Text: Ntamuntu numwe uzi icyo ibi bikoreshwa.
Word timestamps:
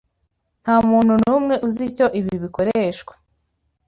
Ntamuntu 0.63 1.11
numwe 1.23 1.55
uzi 1.67 1.83
icyo 1.89 2.05
ibi 2.19 2.33
bikoreshwa. 2.43 3.13